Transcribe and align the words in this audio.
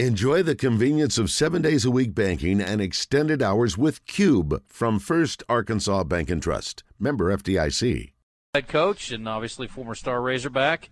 Enjoy 0.00 0.42
the 0.42 0.56
convenience 0.56 1.18
of 1.18 1.30
seven 1.30 1.62
days 1.62 1.84
a 1.84 1.90
week 1.90 2.16
banking 2.16 2.60
and 2.60 2.80
extended 2.80 3.40
hours 3.40 3.78
with 3.78 4.04
Cube 4.06 4.60
from 4.66 4.98
First 4.98 5.44
Arkansas 5.48 6.02
Bank 6.02 6.30
and 6.30 6.42
Trust. 6.42 6.82
Member 6.98 7.32
FDIC. 7.36 8.10
Head 8.54 8.66
coach 8.66 9.12
and 9.12 9.28
obviously 9.28 9.68
former 9.68 9.94
star 9.94 10.20
Razorback. 10.20 10.90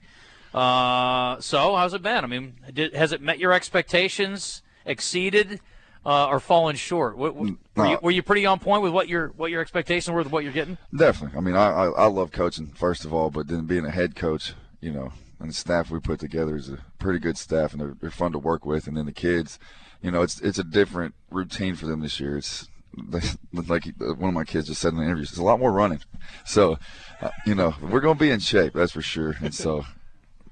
Uh, 0.55 1.41
so, 1.41 1.75
how's 1.75 1.95
it 1.95 2.03
been? 2.03 2.23
I 2.23 2.29
mean, 2.29 2.55
did, 2.73 2.95
has 2.95 3.11
it 3.11 3.21
met 3.21 3.41
your 3.41 3.53
expectations, 3.53 4.63
exceeded, 4.87 5.59
uh, 6.07 6.29
or 6.29 6.39
fallen 6.39 6.77
short? 6.77 7.17
What, 7.17 7.35
were, 7.35 7.49
you, 7.77 7.99
were 8.03 8.13
you 8.13 8.23
pretty 8.23 8.47
on 8.47 8.61
point 8.61 8.85
with 8.85 8.93
what 8.93 9.09
your 9.09 9.33
what 9.37 9.51
your 9.51 9.63
expectations 9.63 10.13
were 10.13 10.23
with 10.23 10.31
what 10.31 10.45
you're 10.45 10.53
getting? 10.53 10.79
Definitely. 10.97 11.37
I 11.37 11.41
mean, 11.41 11.57
I, 11.57 11.71
I, 11.71 11.87
I 11.89 12.07
love 12.07 12.31
coaching 12.31 12.69
first 12.69 13.05
of 13.05 13.13
all, 13.13 13.31
but 13.31 13.49
then 13.49 13.67
being 13.67 13.85
a 13.85 13.91
head 13.91 14.15
coach, 14.15 14.55
you 14.81 14.93
know, 14.93 15.13
and 15.43 15.51
the 15.51 15.55
staff 15.55 15.91
we 15.91 15.99
put 15.99 16.21
together 16.21 16.57
is 16.57 16.69
a 16.69 16.79
pretty 16.99 17.19
good 17.19 17.37
staff, 17.37 17.73
and 17.73 17.81
they're, 17.81 17.97
they're 18.01 18.11
fun 18.11 18.33
to 18.33 18.39
work 18.39 18.65
with. 18.65 18.87
And 18.87 18.97
then 18.97 19.07
the 19.07 19.13
kids, 19.13 19.59
you 20.01 20.11
know, 20.11 20.23
it's 20.23 20.41
it's 20.41 20.59
a 20.59 20.65
different 20.65 21.15
routine 21.31 21.75
for 21.75 21.87
them 21.87 22.01
this 22.01 22.21
year. 22.21 22.39
It's 22.39 22.69
like 23.53 23.85
one 23.99 24.29
of 24.29 24.35
my 24.35 24.45
kids 24.45 24.69
just 24.69 24.81
said 24.81 24.93
in 24.93 24.99
the 24.99 25.05
interview, 25.05 25.25
it's 25.25 25.37
a 25.37 25.43
lot 25.43 25.61
more 25.61 25.73
running. 25.73 26.01
So, 26.45 26.79
uh, 27.21 27.31
you 27.47 27.55
know, 27.55 27.75
we're 27.81 28.01
going 28.01 28.17
to 28.17 28.25
be 28.25 28.31
in 28.31 28.41
shape, 28.41 28.75
that's 28.75 28.93
for 28.93 29.03
sure. 29.03 29.37
And 29.41 29.55
so 29.55 29.85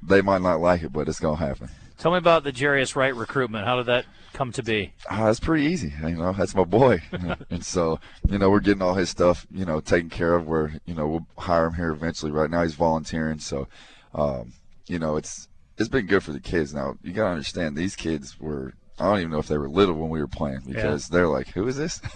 they 0.02 0.22
might 0.22 0.42
not 0.42 0.60
like 0.60 0.82
it, 0.82 0.92
but 0.92 1.08
it's 1.08 1.20
going 1.20 1.38
to 1.38 1.44
happen. 1.44 1.68
Tell 1.98 2.12
me 2.12 2.18
about 2.18 2.44
the 2.44 2.52
Jarius 2.52 2.96
Wright 2.96 3.14
recruitment. 3.14 3.66
How 3.66 3.76
did 3.76 3.86
that 3.86 4.06
come 4.32 4.52
to 4.52 4.62
be? 4.62 4.94
Uh, 5.08 5.26
that's 5.26 5.38
pretty 5.38 5.66
easy. 5.66 5.92
You 6.02 6.16
know, 6.16 6.32
that's 6.32 6.54
my 6.54 6.64
boy. 6.64 7.02
and 7.50 7.64
so, 7.64 8.00
you 8.26 8.38
know, 8.38 8.48
we're 8.48 8.60
getting 8.60 8.80
all 8.80 8.94
his 8.94 9.10
stuff, 9.10 9.46
you 9.50 9.66
know, 9.66 9.80
taken 9.80 10.08
care 10.08 10.34
of 10.34 10.48
where, 10.48 10.72
you 10.86 10.94
know, 10.94 11.06
we'll 11.06 11.26
hire 11.36 11.66
him 11.66 11.74
here 11.74 11.90
eventually. 11.90 12.32
Right 12.32 12.48
now 12.48 12.62
he's 12.62 12.74
volunteering. 12.74 13.38
So, 13.38 13.68
um, 14.14 14.54
you 14.90 14.98
know, 14.98 15.16
it's 15.16 15.48
it's 15.78 15.88
been 15.88 16.06
good 16.06 16.22
for 16.22 16.32
the 16.32 16.40
kids. 16.40 16.74
Now 16.74 16.96
you 17.02 17.12
got 17.12 17.24
to 17.24 17.30
understand 17.30 17.76
these 17.76 17.96
kids 17.96 18.38
were. 18.40 18.74
I 18.98 19.04
don't 19.04 19.20
even 19.20 19.30
know 19.30 19.38
if 19.38 19.48
they 19.48 19.56
were 19.56 19.70
little 19.70 19.94
when 19.94 20.10
we 20.10 20.20
were 20.20 20.26
playing 20.26 20.60
because 20.66 21.08
yeah. 21.08 21.16
they're 21.16 21.28
like, 21.28 21.48
"Who 21.48 21.66
is 21.68 21.76
this?" 21.76 21.98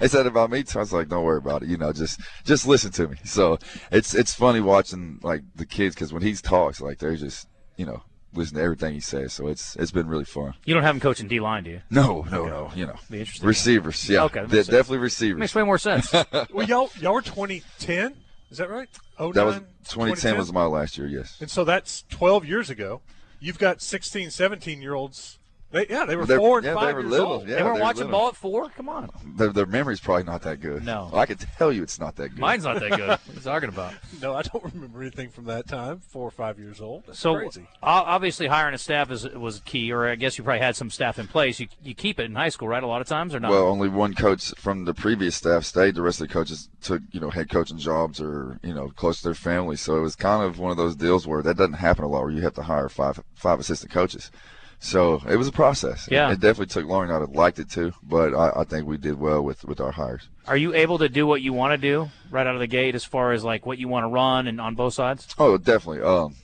they 0.00 0.08
said 0.08 0.26
about 0.26 0.50
me, 0.50 0.64
so 0.64 0.80
I 0.80 0.82
was 0.82 0.92
like, 0.92 1.08
"Don't 1.08 1.22
worry 1.22 1.38
about 1.38 1.62
it. 1.62 1.68
You 1.68 1.76
know, 1.76 1.92
just 1.92 2.20
just 2.44 2.66
listen 2.66 2.90
to 2.92 3.06
me." 3.06 3.16
So 3.24 3.58
it's 3.92 4.12
it's 4.12 4.34
funny 4.34 4.60
watching 4.60 5.20
like 5.22 5.42
the 5.54 5.66
kids 5.66 5.94
because 5.94 6.12
when 6.12 6.22
he 6.22 6.34
talks, 6.34 6.80
like 6.80 6.98
they're 6.98 7.14
just 7.14 7.46
you 7.76 7.86
know 7.86 8.02
listen 8.32 8.56
to 8.56 8.62
everything 8.62 8.94
he 8.94 9.00
says. 9.00 9.34
So 9.34 9.46
it's 9.46 9.76
it's 9.76 9.92
been 9.92 10.08
really 10.08 10.24
fun. 10.24 10.54
You 10.64 10.74
don't 10.74 10.82
have 10.82 10.96
him 10.96 11.00
coaching 11.00 11.28
D 11.28 11.38
line, 11.38 11.62
do 11.62 11.70
you? 11.70 11.82
No, 11.90 12.26
no, 12.28 12.40
okay. 12.40 12.50
no. 12.50 12.70
You 12.74 12.86
know, 12.86 12.96
Be 13.08 13.20
interesting. 13.20 13.46
receivers. 13.46 14.08
Yeah, 14.08 14.24
okay, 14.24 14.46
definitely 14.46 14.98
receivers. 14.98 15.38
Makes 15.38 15.54
way 15.54 15.62
more 15.62 15.78
sense. 15.78 16.12
well, 16.52 16.66
y'all 16.66 16.90
y'all 16.98 17.14
were 17.14 17.22
2010. 17.22 18.16
Is 18.50 18.58
that 18.58 18.70
right? 18.70 18.88
Oh, 19.18 19.32
that 19.32 19.44
was 19.44 19.56
2010 19.88 20.36
was 20.38 20.52
my 20.52 20.64
last 20.64 20.96
year. 20.96 21.06
Yes. 21.06 21.38
And 21.40 21.50
so 21.50 21.64
that's 21.64 22.04
12 22.10 22.44
years 22.44 22.70
ago. 22.70 23.00
You've 23.40 23.58
got 23.58 23.82
16, 23.82 24.30
17 24.30 24.80
year 24.80 24.94
olds 24.94 25.38
they, 25.76 25.86
yeah, 25.88 26.04
they 26.04 26.16
were 26.16 26.26
They're, 26.26 26.38
four 26.38 26.58
and 26.58 26.66
yeah, 26.66 26.74
five 26.74 26.86
they 26.86 26.94
were 26.94 27.00
years 27.00 27.10
little. 27.10 27.32
old. 27.32 27.48
Yeah, 27.48 27.56
they 27.56 27.62
weren't 27.62 27.76
they 27.76 27.82
watching 27.82 28.04
little. 28.04 28.12
ball 28.12 28.28
at 28.28 28.36
four. 28.36 28.68
Come 28.70 28.88
on. 28.88 29.10
Their, 29.36 29.48
their 29.48 29.66
memory's 29.66 30.00
probably 30.00 30.24
not 30.24 30.42
that 30.42 30.60
good. 30.60 30.84
No, 30.84 31.10
well, 31.12 31.20
I 31.20 31.26
can 31.26 31.36
tell 31.36 31.70
you 31.72 31.82
it's 31.82 32.00
not 32.00 32.16
that 32.16 32.30
good. 32.30 32.38
Mine's 32.38 32.64
not 32.64 32.80
that 32.80 32.90
good. 32.90 33.08
what 33.08 33.20
are 33.28 33.34
you 33.34 33.40
talking 33.40 33.68
about? 33.68 33.94
No, 34.20 34.34
I 34.34 34.42
don't 34.42 34.64
remember 34.64 35.02
anything 35.02 35.28
from 35.28 35.44
that 35.44 35.68
time. 35.68 36.00
Four 36.00 36.26
or 36.26 36.30
five 36.30 36.58
years 36.58 36.80
old. 36.80 37.04
That's 37.06 37.18
so 37.18 37.36
crazy. 37.36 37.66
obviously, 37.82 38.46
hiring 38.46 38.74
a 38.74 38.78
staff 38.78 39.10
is 39.10 39.28
was 39.28 39.60
key, 39.60 39.92
or 39.92 40.08
I 40.08 40.14
guess 40.14 40.38
you 40.38 40.44
probably 40.44 40.60
had 40.60 40.76
some 40.76 40.90
staff 40.90 41.18
in 41.18 41.28
place. 41.28 41.60
You 41.60 41.68
you 41.82 41.94
keep 41.94 42.18
it 42.18 42.24
in 42.24 42.34
high 42.34 42.48
school, 42.48 42.68
right? 42.68 42.82
A 42.82 42.86
lot 42.86 43.00
of 43.00 43.06
times, 43.08 43.34
or 43.34 43.40
not? 43.40 43.50
Well, 43.50 43.66
only 43.66 43.88
one 43.88 44.14
coach 44.14 44.54
from 44.56 44.84
the 44.84 44.94
previous 44.94 45.36
staff 45.36 45.64
stayed. 45.64 45.94
The 45.94 46.02
rest 46.02 46.20
of 46.20 46.28
the 46.28 46.32
coaches 46.32 46.68
took 46.80 47.02
you 47.10 47.20
know 47.20 47.30
head 47.30 47.50
coaching 47.50 47.78
jobs 47.78 48.20
or 48.20 48.58
you 48.62 48.74
know 48.74 48.88
close 48.88 49.18
to 49.18 49.24
their 49.24 49.34
family. 49.34 49.76
So 49.76 49.96
it 49.96 50.00
was 50.00 50.16
kind 50.16 50.42
of 50.42 50.58
one 50.58 50.70
of 50.70 50.76
those 50.76 50.96
deals 50.96 51.26
where 51.26 51.42
that 51.42 51.56
doesn't 51.56 51.74
happen 51.74 52.04
a 52.04 52.08
lot, 52.08 52.22
where 52.22 52.30
you 52.30 52.42
have 52.42 52.54
to 52.54 52.62
hire 52.62 52.88
five 52.88 53.22
five 53.34 53.60
assistant 53.60 53.92
coaches. 53.92 54.30
So 54.78 55.22
it 55.28 55.36
was 55.36 55.48
a 55.48 55.52
process. 55.52 56.08
Yeah. 56.10 56.30
It 56.30 56.40
definitely 56.40 56.66
took 56.66 56.86
longer 56.86 57.06
than 57.06 57.16
I'd 57.16 57.20
have 57.20 57.30
liked 57.30 57.58
it 57.58 57.70
to, 57.70 57.92
but 58.02 58.34
I, 58.34 58.60
I, 58.60 58.64
think 58.64 58.86
we 58.86 58.98
did 58.98 59.18
well 59.18 59.42
with, 59.42 59.64
with 59.64 59.80
our 59.80 59.90
hires. 59.90 60.28
Are 60.46 60.56
you 60.56 60.74
able 60.74 60.98
to 60.98 61.08
do 61.08 61.26
what 61.26 61.42
you 61.42 61.52
want 61.52 61.72
to 61.72 61.78
do 61.78 62.10
right 62.30 62.46
out 62.46 62.54
of 62.54 62.60
the 62.60 62.66
gate 62.66 62.94
as 62.94 63.04
far 63.04 63.32
as 63.32 63.42
like 63.42 63.66
what 63.66 63.78
you 63.78 63.88
want 63.88 64.04
to 64.04 64.08
run 64.08 64.46
and 64.46 64.60
on 64.60 64.74
both 64.74 64.94
sides? 64.94 65.34
Oh, 65.38 65.56
definitely. 65.56 66.02
Um, 66.02 66.36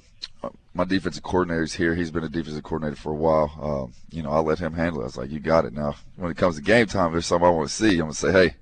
my 0.74 0.84
defensive 0.84 1.22
coordinator 1.22 1.62
is 1.62 1.74
here. 1.74 1.94
He's 1.94 2.10
been 2.10 2.24
a 2.24 2.28
defensive 2.28 2.62
coordinator 2.62 2.96
for 2.96 3.12
a 3.12 3.16
while. 3.16 3.52
Um, 3.60 3.92
you 4.10 4.22
know, 4.22 4.30
I'll 4.30 4.42
let 4.42 4.58
him 4.58 4.72
handle 4.72 5.00
it. 5.00 5.04
I 5.04 5.06
was 5.06 5.16
like, 5.18 5.30
you 5.30 5.38
got 5.38 5.66
it 5.66 5.74
now. 5.74 5.94
When 6.16 6.30
it 6.30 6.36
comes 6.36 6.56
to 6.56 6.62
game 6.62 6.86
time, 6.86 7.12
there's 7.12 7.26
something 7.26 7.46
I 7.46 7.50
want 7.50 7.68
to 7.68 7.74
see. 7.74 7.92
I'm 7.92 7.98
going 7.98 8.12
to 8.12 8.16
say, 8.16 8.32
hey, 8.32 8.54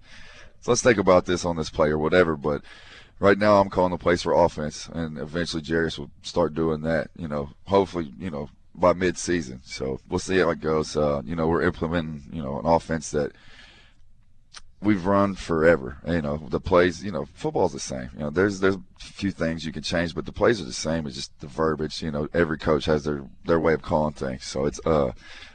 so 0.61 0.73
let's 0.73 0.83
think 0.83 0.99
about 0.99 1.27
this 1.27 1.45
on 1.45 1.57
this 1.57 1.71
play 1.71 1.89
or 1.89 1.99
whatever. 1.99 2.37
But 2.37 2.63
right 3.21 3.39
now, 3.39 3.61
I'm 3.61 3.71
calling 3.71 3.93
the 3.93 3.99
plays 3.99 4.23
for 4.23 4.33
offense, 4.33 4.89
and 4.93 5.19
eventually 5.19 5.63
Jarius 5.63 5.99
will 5.99 6.11
start 6.23 6.55
doing 6.55 6.83
that. 6.83 7.11
You 7.17 7.29
know, 7.29 7.51
hopefully, 7.67 8.13
you 8.19 8.31
know, 8.31 8.51
by 8.75 8.93
mid-season. 8.93 9.61
So 9.65 10.01
we'll 10.09 10.19
see 10.19 10.39
how 10.39 10.51
it 10.51 10.61
goes. 10.61 10.97
Uh, 10.97 11.23
you 11.25 11.37
know, 11.37 11.47
we're 11.49 11.63
implementing 11.63 12.23
you 12.33 12.43
know 12.43 12.59
an 12.59 12.67
offense 12.67 13.11
that 13.11 13.33
we've 14.83 15.05
run 15.05 15.35
forever. 15.35 15.99
You 16.07 16.23
know, 16.23 16.37
the 16.49 16.61
plays. 16.61 17.05
You 17.05 17.13
know, 17.13 17.27
football's 17.35 17.73
the 17.73 17.81
same. 17.81 18.11
You 18.15 18.21
know, 18.21 18.31
there's 18.31 18.61
there's 18.61 18.77
a 18.77 18.83
few 18.99 19.31
things 19.31 19.65
you 19.65 19.73
can 19.73 19.83
change, 19.83 20.15
but 20.15 20.27
the 20.27 20.33
plays 20.33 20.61
are 20.61 20.65
the 20.65 20.73
same. 20.73 21.07
It's 21.07 21.17
just 21.17 21.39
the 21.41 21.47
verbiage. 21.47 22.03
You 22.03 22.11
know, 22.11 22.29
every 22.33 22.59
coach 22.59 22.87
has 22.87 23.05
their 23.05 23.25
their 23.45 23.61
way 23.61 23.75
of 23.75 23.83
calling 23.83 24.15
things. 24.15 24.45
So 24.45 24.67
it's 24.67 24.81
uh, 24.87 25.13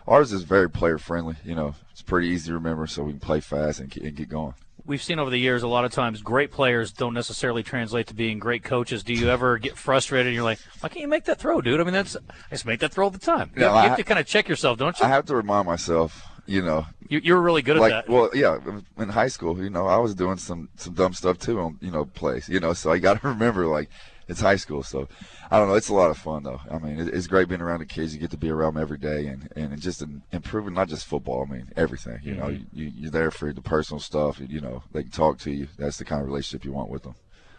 ours 0.08 0.32
is 0.32 0.44
very 0.44 0.70
player 0.70 0.98
friendly. 0.98 1.36
You 1.44 1.56
know, 1.56 1.76
it's 1.92 2.02
pretty 2.02 2.28
easy 2.28 2.50
to 2.50 2.54
remember, 2.54 2.88
so 2.88 3.04
we 3.04 3.12
can 3.12 3.20
play 3.20 3.40
fast 3.40 3.80
and, 3.80 3.96
and 3.98 4.16
get 4.16 4.30
going 4.30 4.54
we've 4.86 5.02
seen 5.02 5.20
over 5.20 5.30
the 5.30 5.40
years 5.40 5.64
a 5.64 5.68
lot 5.68 5.86
of 5.86 5.92
times 5.92 6.22
great 6.22 6.52
players 6.52 6.92
don't 6.92 7.14
necessarily 7.14 7.64
translate 7.64 8.08
to 8.08 8.14
being 8.14 8.40
great 8.40 8.64
coaches. 8.64 9.04
Do 9.04 9.14
you 9.14 9.30
ever 9.30 9.58
get 9.58 9.78
frustrated 9.78 10.28
and 10.28 10.36
you're 10.36 10.44
like, 10.44 10.60
why 10.80 10.90
can't 10.90 11.02
you 11.02 11.08
make 11.08 11.26
that 11.26 11.40
throw, 11.40 11.62
dude? 11.62 11.80
I 11.80 11.84
mean, 11.84 11.94
that's 11.94 12.16
I 12.16 12.52
just 12.52 12.66
make 12.66 12.80
that 12.82 12.92
throw 12.92 13.06
all 13.06 13.12
the 13.12 13.18
time. 13.18 13.52
You, 13.56 13.64
you 13.64 13.68
have 13.68 13.94
I, 13.94 13.96
to 13.96 14.04
kind 14.04 14.20
of 14.20 14.26
check 14.26 14.48
yourself, 14.48 14.78
don't 14.78 14.98
you? 15.00 15.06
I 15.06 15.10
have 15.10 15.26
to 15.26 15.36
remind 15.36 15.66
myself, 15.66 16.28
you 16.46 16.62
know. 16.62 16.86
You, 17.08 17.20
you're 17.24 17.42
really 17.42 17.62
good 17.62 17.78
like, 17.78 17.94
at 17.94 18.08
that. 18.08 18.12
Well, 18.12 18.30
yeah, 18.34 18.58
in 18.98 19.10
high 19.10 19.28
school, 19.28 19.62
you 19.62 19.70
know, 19.70 19.88
I 19.88 19.98
was 19.98 20.16
doing 20.16 20.38
some 20.38 20.70
some 20.76 20.94
dumb 20.94 21.14
stuff 21.14 21.38
too 21.38 21.60
on 21.60 21.78
you 21.82 21.92
know 21.92 22.06
plays, 22.06 22.50
you 22.50 22.60
know. 22.60 22.74
So 22.74 22.92
I 22.92 22.98
got 22.98 23.22
to 23.22 23.28
remember 23.28 23.68
like 23.68 23.90
it's 24.28 24.42
high 24.42 24.56
school, 24.56 24.84
so 24.84 25.08
I 25.52 25.60
don't 25.60 25.68
know. 25.68 25.76
It's 25.76 25.90
a 25.90 25.94
lot 25.94 26.10
of 26.10 26.18
fun 26.18 26.44
though. 26.44 26.62
I 26.70 26.80
mean, 26.80 27.10
it's 27.12 27.28
great 27.28 27.48
being 27.48 27.62
around 27.62 27.80
the 27.80 27.86
kids. 27.86 28.14
You 28.14 28.20
get 28.20 28.32
to 28.32 28.38
be 28.38 28.50
around 28.50 28.76
them 28.76 28.82
every 28.82 28.98
day, 28.98 29.28
and 29.28 29.50
and 29.56 29.80
just 29.82 30.04
improving 30.32 30.74
not 30.74 30.90
just 30.90 31.06
football. 31.06 31.46
I 31.48 31.52
mean, 31.52 31.72
everything. 31.76 32.20
You 32.24 32.34
mm-hmm. 32.34 32.40
know, 32.40 32.50
you, 32.74 32.92
you're 32.96 33.12
there 33.12 33.32
for 33.32 33.54
the 33.54 33.62
personal 33.62 34.00
stuff. 34.00 34.40
You 34.40 34.62
know, 34.62 34.84
they 34.92 35.04
can 35.04 35.12
talk 35.12 35.40
to 35.40 35.52
you. 35.52 35.68
That's 35.78 35.98
the 35.98 36.06
kind 36.06 36.22
of 36.22 36.28
relationship 36.28 36.66
you 36.66 36.74
want 36.74 36.90
with 36.90 37.04
them. 37.04 37.16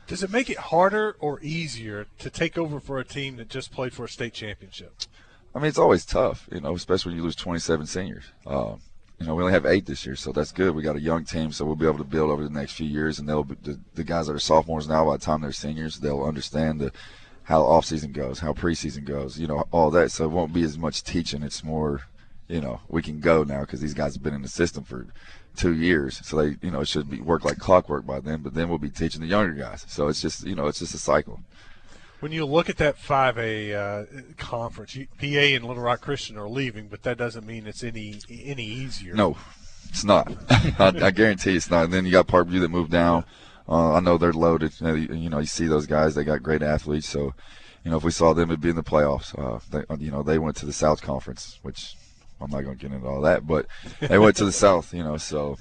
Does 0.06 0.22
it 0.22 0.30
make 0.30 0.48
it 0.48 0.58
harder 0.58 1.16
or 1.18 1.40
easier 1.40 2.06
to 2.20 2.30
take 2.30 2.56
over 2.56 2.78
for 2.78 2.98
a 2.98 3.04
team 3.04 3.36
that 3.36 3.48
just 3.48 3.72
played 3.72 3.92
for 3.92 4.04
a 4.04 4.08
state 4.08 4.34
championship? 4.34 4.94
I 5.52 5.58
mean, 5.58 5.68
it's 5.68 5.78
always 5.78 6.04
tough, 6.04 6.48
you 6.52 6.60
know, 6.60 6.74
especially 6.74 7.10
when 7.10 7.16
you 7.16 7.24
lose 7.24 7.34
27 7.34 7.86
seniors. 7.86 8.24
Um, 8.46 8.82
you 9.18 9.26
know, 9.26 9.34
we 9.34 9.42
only 9.42 9.54
have 9.54 9.64
eight 9.66 9.86
this 9.86 10.04
year, 10.04 10.14
so 10.14 10.30
that's 10.30 10.52
good. 10.52 10.74
We 10.74 10.82
got 10.82 10.96
a 10.96 11.00
young 11.00 11.24
team, 11.24 11.50
so 11.50 11.64
we'll 11.64 11.74
be 11.74 11.86
able 11.86 11.98
to 11.98 12.04
build 12.04 12.30
over 12.30 12.44
the 12.44 12.50
next 12.50 12.72
few 12.72 12.86
years. 12.86 13.18
And 13.18 13.28
they'll 13.28 13.44
be, 13.44 13.56
the, 13.62 13.80
the 13.94 14.04
guys 14.04 14.26
that 14.26 14.34
are 14.34 14.38
sophomores 14.38 14.88
now, 14.88 15.06
by 15.06 15.16
the 15.16 15.24
time 15.24 15.40
they're 15.40 15.52
seniors, 15.52 15.98
they'll 15.98 16.24
understand 16.24 16.80
the 16.80 16.92
how 17.44 17.62
off 17.62 17.86
season 17.86 18.12
goes, 18.12 18.40
how 18.40 18.52
preseason 18.52 19.04
goes, 19.04 19.38
you 19.38 19.46
know, 19.46 19.64
all 19.70 19.90
that. 19.92 20.10
So 20.10 20.24
it 20.24 20.32
won't 20.32 20.52
be 20.52 20.64
as 20.64 20.76
much 20.76 21.04
teaching. 21.04 21.42
It's 21.42 21.62
more, 21.62 22.02
you 22.48 22.60
know, 22.60 22.80
we 22.88 23.02
can 23.02 23.20
go 23.20 23.44
now 23.44 23.60
because 23.60 23.80
these 23.80 23.94
guys 23.94 24.14
have 24.14 24.22
been 24.22 24.34
in 24.34 24.42
the 24.42 24.48
system 24.48 24.84
for 24.84 25.06
two 25.56 25.72
years. 25.72 26.20
So 26.26 26.36
they, 26.36 26.56
you 26.60 26.72
know, 26.72 26.80
it 26.80 26.88
should 26.88 27.08
be 27.08 27.20
work 27.20 27.44
like 27.44 27.58
clockwork 27.58 28.04
by 28.04 28.20
then. 28.20 28.42
But 28.42 28.54
then 28.54 28.68
we'll 28.68 28.78
be 28.78 28.90
teaching 28.90 29.20
the 29.20 29.28
younger 29.28 29.52
guys. 29.52 29.86
So 29.88 30.08
it's 30.08 30.20
just, 30.20 30.44
you 30.44 30.56
know, 30.56 30.66
it's 30.66 30.80
just 30.80 30.94
a 30.94 30.98
cycle. 30.98 31.40
When 32.26 32.32
you 32.32 32.44
look 32.44 32.68
at 32.68 32.78
that 32.78 32.98
5A 32.98 33.72
uh, 33.72 34.34
conference, 34.36 34.96
you, 34.96 35.06
PA 35.16 35.24
and 35.26 35.64
Little 35.64 35.84
Rock 35.84 36.00
Christian 36.00 36.36
are 36.36 36.48
leaving, 36.48 36.88
but 36.88 37.04
that 37.04 37.16
doesn't 37.16 37.46
mean 37.46 37.68
it's 37.68 37.84
any 37.84 38.18
any 38.28 38.64
easier. 38.64 39.14
No, 39.14 39.36
it's 39.88 40.02
not. 40.02 40.32
I, 40.50 40.92
I, 41.04 41.10
guarantee 41.12 41.54
it's 41.54 41.70
not. 41.70 41.84
And 41.84 41.92
then 41.92 42.04
you 42.04 42.10
got 42.10 42.26
Parkview 42.26 42.58
that 42.62 42.68
moved 42.68 42.90
down. 42.90 43.24
Uh, 43.68 43.92
I 43.92 44.00
know 44.00 44.18
they're 44.18 44.32
loaded. 44.32 44.72
You 44.80 45.30
know, 45.30 45.38
you 45.38 45.46
see 45.46 45.68
those 45.68 45.86
guys; 45.86 46.16
they 46.16 46.24
got 46.24 46.42
great 46.42 46.62
athletes. 46.62 47.08
So, 47.08 47.32
you 47.84 47.92
know, 47.92 47.96
if 47.96 48.02
we 48.02 48.10
saw 48.10 48.34
them, 48.34 48.50
it'd 48.50 48.60
be 48.60 48.70
in 48.70 48.74
the 48.74 48.82
playoffs. 48.82 49.32
Uh, 49.38 49.60
they, 49.70 50.04
you 50.04 50.10
know, 50.10 50.24
they 50.24 50.40
went 50.40 50.56
to 50.56 50.66
the 50.66 50.72
South 50.72 51.02
Conference, 51.02 51.60
which 51.62 51.94
I'm 52.40 52.50
not 52.50 52.64
going 52.64 52.76
to 52.76 52.82
get 52.82 52.92
into 52.92 53.06
all 53.06 53.20
that, 53.20 53.46
but 53.46 53.66
they 54.00 54.18
went 54.18 54.34
to 54.38 54.44
the 54.44 54.50
South. 54.50 54.92
You 54.92 55.04
know, 55.04 55.16
so 55.16 55.58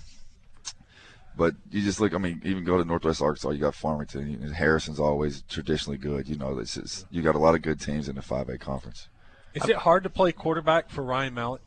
but 1.38 1.56
you 1.72 1.82
just 1.82 2.00
look. 2.00 2.14
I 2.14 2.18
mean, 2.18 2.42
even 2.46 2.64
go 2.64 2.78
to 2.78 2.86
Northwest 2.86 3.22
Arkansas. 3.22 3.52
You 3.52 3.60
got 3.60 3.76
Farmington. 3.76 4.40
And 4.42 4.54
Harrison's 4.54 5.00
always 5.00 5.44
traditionally 5.50 5.98
good. 5.98 6.28
You 6.28 6.38
know, 6.38 6.56
this 6.56 6.78
is 6.78 7.06
you 7.12 7.22
got 7.22 7.36
a 7.36 7.40
lot 7.40 7.56
of 7.56 7.62
good 7.62 7.80
teams 7.80 8.08
in 8.10 8.16
the 8.16 8.22
5A 8.22 8.60
conference. 8.60 9.10
Is 9.54 9.70
it 9.70 9.78
hard 9.78 10.04
to 10.04 10.10
play 10.10 10.32
quarterback 10.32 10.90
for 10.90 11.02
Ryan 11.02 11.34
Mallett? 11.34 11.62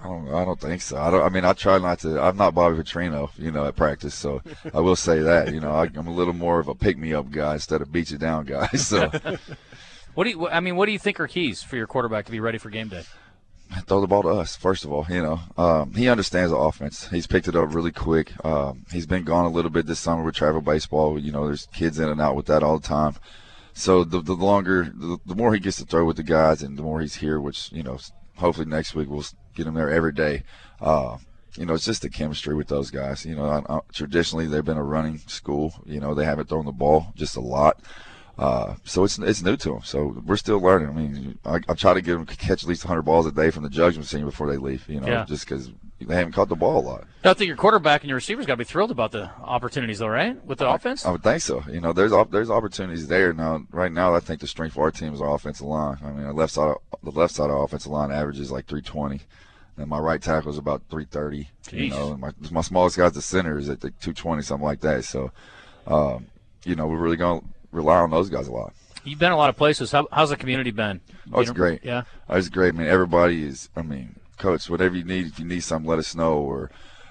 I 0.00 0.08
don't. 0.08 0.28
I 0.28 0.44
don't 0.44 0.60
think 0.60 0.82
so. 0.82 0.96
I 0.96 1.10
don't. 1.10 1.22
I 1.22 1.28
mean, 1.28 1.44
I 1.44 1.52
try 1.52 1.78
not 1.78 2.00
to. 2.00 2.20
I'm 2.20 2.36
not 2.36 2.54
Bobby 2.54 2.76
Petrino, 2.76 3.30
you 3.38 3.50
know, 3.50 3.66
at 3.66 3.76
practice. 3.76 4.14
So 4.14 4.42
I 4.72 4.80
will 4.80 4.96
say 4.96 5.20
that. 5.20 5.52
You 5.52 5.60
know, 5.60 5.70
I, 5.70 5.84
am 5.84 6.06
a 6.06 6.12
little 6.12 6.34
more 6.34 6.60
of 6.60 6.68
a 6.68 6.74
pick 6.74 6.98
me 6.98 7.14
up 7.14 7.30
guy 7.30 7.54
instead 7.54 7.80
of 7.80 7.90
beat 7.92 8.10
you 8.10 8.18
down 8.18 8.44
guy. 8.44 8.68
So. 8.76 9.10
what 10.14 10.24
do 10.24 10.30
you? 10.30 10.48
I 10.48 10.60
mean, 10.60 10.76
what 10.76 10.86
do 10.86 10.92
you 10.92 10.98
think 10.98 11.20
are 11.20 11.26
keys 11.26 11.62
for 11.62 11.76
your 11.76 11.86
quarterback 11.86 12.26
to 12.26 12.32
be 12.32 12.40
ready 12.40 12.58
for 12.58 12.70
game 12.70 12.88
day? 12.88 13.04
Throw 13.86 14.00
the 14.00 14.06
ball 14.06 14.22
to 14.22 14.28
us 14.28 14.56
first 14.56 14.84
of 14.84 14.92
all. 14.92 15.06
You 15.08 15.22
know, 15.22 15.40
um, 15.56 15.94
he 15.94 16.08
understands 16.08 16.50
the 16.50 16.56
offense. 16.56 17.08
He's 17.08 17.26
picked 17.26 17.48
it 17.48 17.56
up 17.56 17.74
really 17.74 17.92
quick. 17.92 18.32
Um, 18.44 18.84
he's 18.92 19.06
been 19.06 19.24
gone 19.24 19.44
a 19.44 19.50
little 19.50 19.70
bit 19.70 19.86
this 19.86 20.00
summer 20.00 20.22
with 20.22 20.34
travel 20.34 20.60
baseball. 20.60 21.18
You 21.18 21.32
know, 21.32 21.46
there's 21.46 21.66
kids 21.66 21.98
in 21.98 22.08
and 22.08 22.20
out 22.20 22.36
with 22.36 22.46
that 22.46 22.62
all 22.62 22.78
the 22.78 22.86
time. 22.86 23.16
So 23.72 24.04
the 24.04 24.20
the 24.20 24.34
longer, 24.34 24.84
the, 24.94 25.18
the 25.26 25.34
more 25.34 25.52
he 25.52 25.60
gets 25.60 25.78
to 25.78 25.84
throw 25.84 26.04
with 26.04 26.16
the 26.16 26.22
guys, 26.22 26.62
and 26.62 26.78
the 26.78 26.82
more 26.82 27.00
he's 27.00 27.16
here, 27.16 27.40
which 27.40 27.72
you 27.72 27.82
know 27.82 27.98
hopefully 28.36 28.66
next 28.66 28.94
week 28.94 29.08
we'll 29.08 29.24
get 29.54 29.66
him 29.66 29.74
there 29.74 29.90
every 29.90 30.12
day. 30.12 30.44
Uh, 30.80 31.18
you 31.56 31.66
know, 31.66 31.74
it's 31.74 31.84
just 31.84 32.02
the 32.02 32.10
chemistry 32.10 32.54
with 32.54 32.68
those 32.68 32.90
guys. 32.90 33.24
You 33.24 33.36
know, 33.36 33.46
I, 33.46 33.74
I, 33.74 33.80
traditionally 33.92 34.46
they've 34.46 34.64
been 34.64 34.76
a 34.76 34.82
running 34.84 35.18
school. 35.18 35.74
You 35.86 36.00
know, 36.00 36.14
they 36.14 36.24
haven't 36.24 36.48
thrown 36.48 36.66
the 36.66 36.72
ball 36.72 37.12
just 37.14 37.36
a 37.36 37.40
lot. 37.40 37.80
Uh, 38.36 38.74
so 38.84 39.04
it's 39.04 39.18
it's 39.18 39.42
new 39.42 39.56
to 39.56 39.70
them. 39.70 39.80
So 39.84 40.20
we're 40.26 40.36
still 40.36 40.60
learning. 40.60 40.88
I 40.88 40.92
mean, 40.92 41.38
I, 41.44 41.60
I 41.68 41.74
try 41.74 41.94
to 41.94 42.00
get 42.00 42.14
them 42.14 42.26
to 42.26 42.36
catch 42.36 42.64
at 42.64 42.68
least 42.68 42.84
100 42.84 43.02
balls 43.02 43.26
a 43.26 43.32
day 43.32 43.50
from 43.50 43.62
the 43.62 43.70
jugs 43.70 43.96
machine 43.96 44.24
before 44.24 44.50
they 44.50 44.56
leave. 44.56 44.88
You 44.88 45.00
know, 45.00 45.06
Yeah. 45.06 45.24
just 45.24 45.46
because 45.48 45.70
they 46.00 46.16
haven't 46.16 46.32
caught 46.32 46.48
the 46.48 46.56
ball 46.56 46.80
a 46.80 46.84
lot. 46.84 47.04
I 47.22 47.32
think 47.34 47.46
your 47.46 47.56
quarterback 47.56 48.02
and 48.02 48.08
your 48.08 48.16
receivers 48.16 48.44
got 48.44 48.54
to 48.54 48.58
be 48.58 48.64
thrilled 48.64 48.90
about 48.90 49.12
the 49.12 49.30
opportunities, 49.40 50.00
though, 50.00 50.08
right? 50.08 50.44
With 50.44 50.58
the 50.58 50.68
offense. 50.68 51.06
I 51.06 51.12
would 51.12 51.22
think 51.22 51.40
so. 51.42 51.62
You 51.70 51.80
know, 51.80 51.92
there's 51.92 52.12
there's 52.30 52.50
opportunities 52.50 53.06
there 53.06 53.32
now. 53.32 53.64
Right 53.70 53.92
now, 53.92 54.14
I 54.16 54.20
think 54.20 54.40
the 54.40 54.48
strength 54.48 54.74
of 54.74 54.80
our 54.82 54.90
team 54.90 55.14
is 55.14 55.20
our 55.20 55.32
offensive 55.32 55.66
line. 55.66 55.98
I 56.04 56.10
mean, 56.10 56.26
the 56.26 56.32
left 56.32 56.52
side 56.52 56.68
of, 56.70 56.78
the 57.04 57.12
left 57.12 57.34
side 57.34 57.50
of 57.50 57.60
offensive 57.60 57.92
line 57.92 58.10
averages 58.10 58.50
like 58.50 58.66
320, 58.66 59.20
and 59.76 59.88
my 59.88 59.98
right 60.00 60.20
tackle 60.20 60.50
is 60.50 60.58
about 60.58 60.82
330. 60.90 61.48
You 61.70 61.90
know, 61.90 62.12
and 62.12 62.20
my 62.20 62.32
my 62.50 62.62
smallest 62.62 62.96
guy's 62.96 63.12
the 63.12 63.22
center 63.22 63.56
is 63.58 63.68
at 63.68 63.84
like 63.84 63.98
220, 64.00 64.42
something 64.42 64.64
like 64.64 64.80
that. 64.80 65.04
So, 65.04 65.30
um, 65.86 66.26
you 66.64 66.74
know, 66.74 66.88
we're 66.88 66.98
really 66.98 67.16
going 67.16 67.40
to 67.40 67.46
rely 67.74 67.98
on 67.98 68.10
those 68.10 68.30
guys 68.30 68.46
a 68.48 68.52
lot. 68.52 68.72
You've 69.04 69.18
been 69.18 69.32
a 69.32 69.36
lot 69.36 69.50
of 69.50 69.56
places. 69.56 69.92
How, 69.92 70.08
how's 70.10 70.30
the 70.30 70.36
community 70.36 70.70
been? 70.70 71.00
Oh, 71.32 71.40
it's 71.40 71.48
You 71.48 71.52
know- 71.54 71.58
great. 71.58 71.84
Yeah. 71.84 72.04
Oh, 72.28 72.36
it's 72.36 72.48
great, 72.48 72.74
man. 72.74 72.86
Everybody 72.86 73.44
is. 73.46 73.68
I 73.76 73.82
mean, 73.82 74.16
coach, 74.38 74.70
whatever 74.70 74.96
you 74.96 75.04
need, 75.04 75.26
if 75.26 75.38
you 75.38 75.44
need 75.44 75.60
something, 75.60 75.88
let 75.88 75.98
us 75.98 76.14
know. 76.14 76.38
Or, 76.38 76.70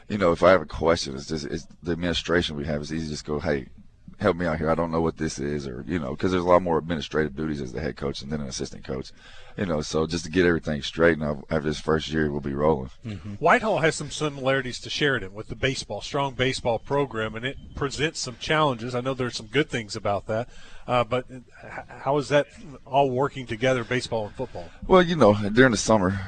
you 0.09 0.17
know, 0.17 0.31
if 0.31 0.41
I 0.41 0.51
have 0.51 0.61
a 0.61 0.65
question, 0.65 1.15
it's 1.15 1.27
just 1.27 1.45
it's 1.45 1.67
the 1.83 1.91
administration 1.91 2.55
we 2.55 2.65
have. 2.65 2.81
It's 2.81 2.91
easy 2.91 3.05
to 3.05 3.11
just 3.11 3.25
go, 3.25 3.39
hey, 3.39 3.67
help 4.19 4.37
me 4.37 4.45
out 4.45 4.57
here. 4.57 4.69
I 4.69 4.75
don't 4.75 4.91
know 4.91 5.01
what 5.01 5.17
this 5.17 5.39
is, 5.39 5.67
or 5.67 5.83
you 5.87 5.99
know, 5.99 6.11
because 6.11 6.31
there's 6.31 6.43
a 6.43 6.47
lot 6.47 6.61
more 6.61 6.77
administrative 6.77 7.35
duties 7.35 7.61
as 7.61 7.73
the 7.73 7.81
head 7.81 7.95
coach 7.95 8.21
and 8.21 8.31
then 8.31 8.41
an 8.41 8.47
assistant 8.47 8.83
coach. 8.83 9.11
You 9.57 9.67
know, 9.67 9.81
so 9.81 10.07
just 10.07 10.25
to 10.25 10.31
get 10.31 10.45
everything 10.45 10.81
straight, 10.81 11.17
and 11.17 11.43
after 11.49 11.61
this 11.61 11.79
first 11.79 12.11
year, 12.11 12.31
we'll 12.31 12.41
be 12.41 12.55
rolling. 12.55 12.89
Whitehall 13.39 13.79
has 13.79 13.95
some 13.95 14.09
similarities 14.09 14.79
to 14.79 14.89
Sheridan 14.89 15.33
with 15.33 15.47
the 15.47 15.55
baseball, 15.55 16.01
strong 16.01 16.33
baseball 16.33 16.79
program, 16.79 17.35
and 17.35 17.45
it 17.45 17.57
presents 17.75 18.19
some 18.19 18.37
challenges. 18.39 18.95
I 18.95 19.01
know 19.01 19.13
there's 19.13 19.37
some 19.37 19.47
good 19.47 19.69
things 19.69 19.95
about 19.95 20.25
that, 20.25 20.49
uh, 20.87 21.03
but 21.03 21.25
how 21.87 22.17
is 22.17 22.29
that 22.29 22.47
all 22.85 23.11
working 23.11 23.45
together, 23.45 23.83
baseball 23.83 24.25
and 24.25 24.35
football? 24.35 24.69
Well, 24.87 25.03
you 25.03 25.15
know, 25.15 25.35
during 25.49 25.71
the 25.71 25.77
summer, 25.77 26.19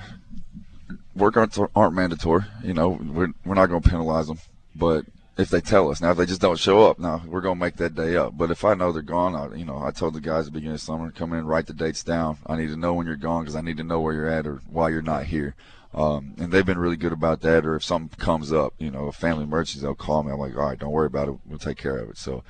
work 1.16 1.36
aren't, 1.36 1.58
aren't 1.76 1.96
mandatory. 1.96 2.44
You 2.64 2.74
know, 2.74 2.90
we're, 2.90 3.34
we're 3.44 3.56
not 3.56 3.68
going 3.68 3.82
to 3.82 3.90
penalize 3.90 4.28
them. 4.28 4.40
But 4.76 5.06
if 5.38 5.50
they 5.50 5.60
tell 5.60 5.90
us, 5.92 6.02
now 6.02 6.12
if 6.12 6.18
they 6.18 6.26
just 6.26 6.42
don't 6.42 6.60
show 6.60 6.90
up, 6.90 6.98
now 6.98 7.22
we're 7.28 7.42
going 7.42 7.58
to 7.58 7.64
make 7.64 7.76
that 7.78 7.96
day 7.96 8.16
up. 8.16 8.38
But 8.38 8.52
if 8.52 8.64
I 8.64 8.74
know 8.74 8.92
they're 8.92 9.02
gone, 9.02 9.36
I, 9.36 9.54
you 9.56 9.66
know, 9.66 9.80
I 9.80 9.92
told 9.92 10.14
the 10.14 10.22
guys 10.22 10.40
at 10.40 10.46
the 10.46 10.52
beginning 10.52 10.76
of 10.76 10.82
summer, 10.82 11.12
come 11.12 11.34
in, 11.34 11.46
write 11.46 11.68
the 11.68 11.74
dates 11.74 12.04
down. 12.04 12.38
I 12.46 12.56
need 12.56 12.70
to 12.70 12.78
know 12.78 12.94
when 12.94 13.06
you're 13.06 13.18
gone 13.18 13.44
because 13.44 13.56
I 13.56 13.62
need 13.62 13.78
to 13.78 13.84
know 13.84 14.00
where 14.00 14.14
you're 14.14 14.30
at 14.30 14.48
or 14.48 14.62
why 14.70 14.90
you're 14.90 15.02
not 15.02 15.26
here. 15.26 15.56
Um, 15.94 16.36
and 16.38 16.52
they've 16.52 16.66
been 16.66 16.78
really 16.78 16.98
good 16.98 17.14
about 17.14 17.42
that. 17.42 17.66
Or 17.66 17.76
if 17.76 17.84
something 17.84 18.18
comes 18.18 18.54
up, 18.54 18.74
you 18.78 18.92
know, 18.92 19.08
a 19.08 19.12
family 19.12 19.44
emergency, 19.44 19.82
they'll 19.82 19.96
call 19.96 20.24
me. 20.24 20.32
I'm 20.32 20.40
like, 20.40 20.56
all 20.56 20.68
right, 20.68 20.80
don't 20.80 20.92
worry 20.92 21.08
about 21.08 21.30
it. 21.30 21.36
We'll 21.46 21.60
take 21.60 21.78
care 21.78 21.98
of 21.98 22.10
it. 22.10 22.18
So, 22.18 22.44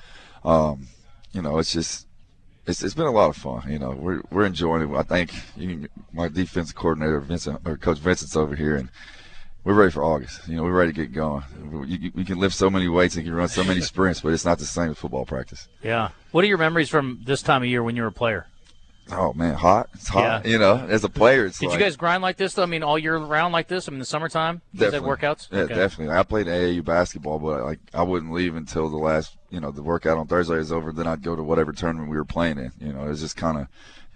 um, 0.44 0.88
you 1.32 1.42
know, 1.42 1.58
it's 1.58 1.74
just 1.74 2.08
it's, 2.68 2.84
it's 2.84 2.96
been 2.96 3.06
a 3.06 3.12
lot 3.12 3.30
of 3.30 3.38
fun. 3.38 3.64
You 3.72 3.80
know, 3.80 3.92
we're 3.92 4.22
we're 4.32 4.46
enjoying 4.46 4.90
it. 4.90 4.96
I 4.96 5.04
think 5.04 5.34
you, 5.56 5.88
my 6.14 6.28
defense 6.28 6.72
coordinator 6.72 7.20
Vincent 7.20 7.62
or 7.66 7.78
Coach 7.78 8.00
Vincent's 8.00 8.36
over 8.36 8.56
here, 8.56 8.76
and 8.76 8.90
we're 9.66 9.74
ready 9.74 9.92
for 9.92 10.04
August. 10.04 10.48
You 10.48 10.56
know, 10.56 10.64
we're 10.64 10.72
ready 10.78 10.94
to 10.94 10.96
get 11.02 11.12
going. 11.12 11.44
We, 11.72 12.12
you- 12.16 12.24
can 12.26 12.40
lift 12.40 12.56
so 12.56 12.70
many 12.70 12.88
weights 12.88 13.16
and 13.16 13.26
you 13.26 13.32
can 13.32 13.38
run 13.38 13.50
so 13.50 13.64
many 13.64 13.82
sprints, 13.92 14.22
but 14.22 14.32
it's 14.32 14.46
not 14.46 14.60
the 14.60 14.66
same 14.66 14.92
as 14.92 14.98
football 14.98 15.26
practice. 15.26 15.68
Yeah. 15.84 16.10
What 16.32 16.44
are 16.46 16.48
your 16.48 16.58
memories 16.58 16.88
from 16.90 17.22
this 17.26 17.42
time 17.42 17.62
of 17.64 17.68
year 17.68 17.84
when 17.84 17.96
you 17.96 18.04
were 18.04 18.08
a 18.08 18.12
player? 18.14 18.48
Oh 19.12 19.34
man, 19.34 19.54
hot! 19.54 19.88
It's 19.94 20.08
hot. 20.08 20.46
Yeah. 20.46 20.52
You 20.52 20.58
know, 20.58 20.78
as 20.90 21.04
a 21.04 21.10
player, 21.10 21.46
it's 21.46 21.60
Did 21.60 21.70
like, 21.70 21.78
you 21.78 21.86
guys 21.86 21.96
grind 21.96 22.24
like 22.24 22.38
this 22.38 22.56
though? 22.56 22.64
I 22.64 22.66
mean, 22.66 22.82
all 22.82 22.98
year 22.98 23.16
round 23.18 23.54
like 23.54 23.68
this? 23.68 23.88
I 23.88 23.92
mean, 23.92 24.00
the 24.00 24.06
summertime? 24.06 24.64
You 24.74 24.80
Definitely. 24.80 25.10
workouts? 25.10 25.48
Yeah, 25.52 25.60
Okay. 25.60 25.76
definitely. 25.76 26.16
I 26.16 26.24
played 26.24 26.48
AAU 26.48 26.84
basketball, 26.84 27.38
but 27.38 27.64
like 27.64 27.80
I 27.94 28.02
wouldn't 28.02 28.34
leave 28.34 28.56
until 28.56 28.90
the 28.90 28.98
last, 28.98 29.38
you 29.52 29.60
know, 29.60 29.70
the 29.70 29.84
workout 29.84 30.18
on 30.18 30.26
Thursday 30.26 30.56
is 30.56 30.72
over. 30.72 30.92
Then 30.92 31.06
I'd 31.06 31.22
go 31.22 31.36
to 31.36 31.44
whatever 31.44 31.72
tournament 31.72 32.10
we 32.10 32.18
were 32.18 32.26
playing 32.26 32.58
in. 32.58 32.72
You 32.80 32.94
know, 32.94 33.06
it 33.06 33.10
was 33.10 33.22
just 33.22 33.38
kind 33.38 33.60
of 33.60 33.68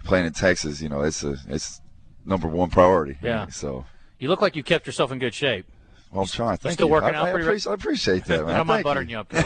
playing 0.02 0.26
in 0.26 0.32
Texas. 0.32 0.82
You 0.82 0.88
know, 0.88 1.02
it's 1.02 1.22
a 1.22 1.36
it's 1.48 1.80
number 2.26 2.48
one 2.48 2.70
priority. 2.70 3.16
Yeah. 3.22 3.46
So 3.46 3.86
You 4.20 4.28
look 4.28 4.40
like 4.40 4.54
you 4.54 4.62
kept 4.62 4.86
yourself 4.86 5.10
in 5.10 5.18
good 5.18 5.34
shape. 5.34 5.66
well, 6.12 6.22
I'm 6.22 6.28
trying. 6.28 6.56
Thank 6.58 6.74
still 6.74 6.88
you. 6.88 6.92
working 6.92 7.14
I, 7.14 7.18
out 7.18 7.26
I, 7.26 7.30
appreciate, 7.30 7.70
I 7.70 7.74
appreciate 7.74 8.24
that, 8.26 8.44
man. 8.46 8.60
I'm 8.60 8.66
not 8.66 8.82
buttering 8.82 9.08
you, 9.08 9.18
up. 9.18 9.32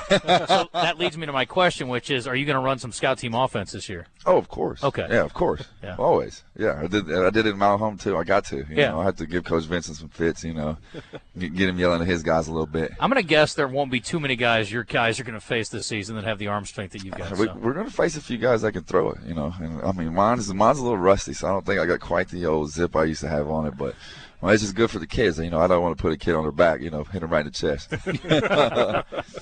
So 0.49 0.69
that 0.73 0.99
leads 0.99 1.17
me 1.17 1.26
to 1.26 1.32
my 1.32 1.44
question, 1.44 1.88
which 1.88 2.11
is, 2.11 2.26
are 2.26 2.35
you 2.35 2.44
going 2.47 2.56
to 2.56 2.62
run 2.62 2.79
some 2.79 2.91
scout 2.91 3.19
team 3.19 3.35
offense 3.35 3.73
this 3.73 3.88
year? 3.88 4.06
Oh, 4.26 4.37
of 4.37 4.49
course. 4.49 4.82
Okay. 4.82 5.06
Yeah, 5.09 5.23
of 5.23 5.32
course. 5.35 5.62
Yeah. 5.82 5.97
Always. 5.99 6.43
Yeah, 6.56 6.81
I 6.82 6.87
did. 6.87 7.12
I 7.12 7.31
did 7.31 7.47
it 7.47 7.50
in 7.50 7.59
my 7.59 7.76
home 7.76 7.99
too. 7.99 8.17
I 8.17 8.25
got 8.25 8.47
to. 8.47 8.56
You 8.56 8.67
Yeah. 8.71 8.91
Know, 8.91 9.00
I 9.00 9.05
had 9.05 9.19
to 9.19 9.26
give 9.26 9.44
Coach 9.44 9.65
Vincent 9.65 9.97
some 9.99 10.09
fits. 10.09 10.43
You 10.43 10.55
know, 10.55 10.79
get, 11.38 11.55
get 11.55 11.69
him 11.69 11.79
yelling 11.79 12.00
at 12.00 12.06
his 12.09 12.23
guys 12.23 12.49
a 12.49 12.53
little 12.53 12.67
bit. 12.67 12.93
I'm 12.99 13.11
going 13.11 13.23
to 13.23 13.29
guess 13.29 13.55
there 13.55 13.69
won't 13.69 13.91
be 13.93 14.00
too 14.00 14.19
many 14.19 14.35
guys 14.35 14.73
your 14.73 14.85
guys 14.85 15.20
are 15.20 15.25
going 15.25 15.38
to 15.38 15.47
face 15.47 15.69
this 15.69 15.87
season 15.87 16.17
that 16.17 16.25
have 16.25 16.38
the 16.38 16.49
arm 16.49 16.65
strength 16.65 16.93
that 16.93 17.05
you've 17.05 17.17
got. 17.17 17.31
We, 17.38 17.47
so. 17.47 17.55
we're 17.56 17.75
going 17.75 17.87
to 17.87 17.93
face 17.93 18.17
a 18.17 18.20
few 18.23 18.38
guys 18.38 18.62
that 18.62 18.73
can 18.73 18.85
throw 18.85 19.11
it, 19.11 19.19
you 19.27 19.35
know. 19.35 19.53
And 19.61 19.82
I 19.82 19.93
mean, 19.93 20.15
mine's 20.15 20.53
mine's 20.55 20.79
a 20.79 20.82
little 20.82 20.99
rusty, 20.99 21.35
so 21.35 21.47
I 21.47 21.50
don't 21.50 21.67
think 21.67 21.79
I 21.79 21.87
got 21.87 22.00
quite 22.00 22.29
the 22.29 22.47
old 22.47 22.70
zip 22.70 22.97
I 22.97 23.05
used 23.05 23.20
to 23.20 23.29
have 23.29 23.49
on 23.50 23.67
it. 23.67 23.77
But 23.77 23.94
well, 24.40 24.52
it's 24.52 24.62
just 24.62 24.75
good 24.75 24.90
for 24.90 24.98
the 24.98 25.06
kids. 25.06 25.38
You 25.38 25.50
know, 25.50 25.58
I 25.60 25.66
don't 25.66 25.82
want 25.82 25.96
to 25.96 26.02
put 26.02 26.12
a 26.12 26.16
kid 26.16 26.34
on 26.34 26.42
their 26.42 26.52
back, 26.52 26.81
you 26.81 26.90
know, 26.90 27.04
hit 27.04 27.20
them 27.20 27.31
right 27.31 27.46
in 27.46 27.46
the 27.46 27.52
chest. 27.52 27.92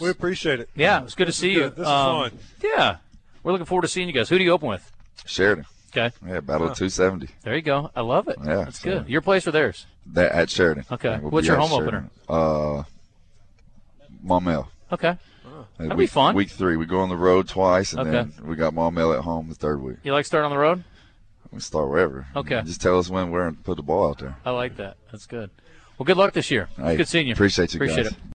We 0.00 0.08
appreciate 0.10 0.58
it. 0.58 0.68
Yeah, 0.74 1.04
it's 1.04 1.14
good 1.14 1.26
to 1.26 1.32
see 1.32 1.52
you. 1.52 1.60
Good. 1.60 1.76
This 1.76 1.82
is 1.86 1.92
Um, 1.92 2.30
fun. 2.30 2.38
Yeah, 2.64 2.96
we're 3.42 3.52
looking 3.52 3.66
forward 3.66 3.82
to 3.82 3.88
seeing 3.88 4.08
you 4.08 4.14
guys. 4.14 4.28
Who 4.28 4.38
do 4.38 4.42
you 4.42 4.50
open 4.50 4.68
with? 4.68 4.90
Sheridan, 5.26 5.64
Okay, 5.90 6.10
yeah, 6.26 6.40
battle 6.40 6.68
of 6.68 6.76
270. 6.76 7.28
there 7.42 7.54
you 7.54 7.62
go. 7.62 7.90
I 7.94 8.00
love 8.00 8.26
it. 8.26 8.36
Yeah, 8.44 8.56
that's 8.64 8.80
so- 8.80 8.90
good. 8.90 9.08
Your 9.08 9.20
place 9.20 9.46
or 9.46 9.52
theirs? 9.52 9.86
That 10.06 10.32
at 10.32 10.50
Sheridan. 10.50 10.86
Okay. 10.90 11.18
We'll 11.20 11.30
What's 11.30 11.46
your 11.46 11.56
home 11.56 11.70
Sheridan. 11.70 12.10
Uh, 12.28 12.82
Maumelle. 14.24 14.68
Okay, 14.90 15.10
Uh, 15.46 15.64
That'd 15.78 15.90
be 15.90 15.96
week, 15.96 16.10
fun. 16.10 16.34
Week 16.34 16.50
three, 16.50 16.76
we 16.76 16.86
go 16.86 16.98
on 17.00 17.08
the 17.08 17.16
road 17.16 17.46
twice, 17.48 17.92
and 17.92 18.00
Okay. 18.00 18.10
then 18.10 18.32
we 18.48 18.56
got 18.56 18.74
Maumelle 18.74 19.14
at 19.16 19.22
home 19.22 19.48
the 19.50 19.54
third 19.54 19.80
week. 19.82 19.98
you 20.02 20.12
like 20.12 20.26
starting 20.26 20.46
on 20.46 20.50
the 20.50 20.58
road? 20.58 20.82
We 21.52 21.60
start 21.60 21.88
wherever. 21.88 22.26
Okay. 22.34 22.62
Just 22.64 22.80
tell 22.80 22.98
us 22.98 23.10
when, 23.10 23.30
where, 23.30 23.46
and 23.46 23.62
put 23.62 23.76
the 23.76 23.82
ball 23.82 24.08
out 24.08 24.18
there. 24.18 24.36
I 24.44 24.50
like 24.50 24.76
that. 24.76 24.96
That's 25.10 25.26
good. 25.26 25.50
Well, 25.98 26.04
good 26.06 26.16
luck 26.16 26.32
this 26.32 26.50
year. 26.50 26.68
Hey, 26.76 26.96
good 26.96 27.06
seeing 27.08 27.26
you. 27.28 27.34
appreciate 27.34 27.74
you 27.74 27.78
Appreciate 27.78 28.04
guys. 28.04 28.12
it. 28.12 28.18